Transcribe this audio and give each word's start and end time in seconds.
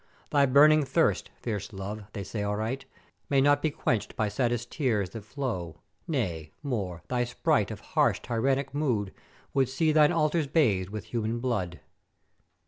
Thy 0.31 0.47
burning 0.47 0.83
thirst, 0.83 1.29
fierce 1.35 1.71
Love, 1.71 2.05
they 2.13 2.23
say 2.23 2.41
aright, 2.43 2.85
may 3.29 3.39
not 3.39 3.61
be 3.61 3.69
quencht 3.69 4.15
by 4.15 4.29
saddest 4.29 4.71
tears 4.71 5.11
that 5.11 5.23
flow; 5.23 5.77
Nay, 6.07 6.49
more, 6.63 7.03
thy 7.07 7.23
sprite 7.23 7.69
of 7.69 7.81
harsh 7.93 8.19
tyrannick 8.19 8.73
mood 8.73 9.13
would 9.53 9.69
see 9.69 9.91
thine 9.91 10.11
altars 10.11 10.47
bathed 10.47 10.89
with 10.89 11.03
human 11.13 11.39
blood. 11.39 11.81